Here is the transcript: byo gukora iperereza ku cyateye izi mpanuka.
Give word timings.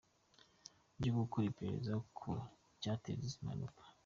byo 0.97 1.11
gukora 1.17 1.43
iperereza 1.47 1.93
ku 2.17 2.29
cyateye 2.81 3.17
izi 3.25 3.37
mpanuka. 3.45 3.83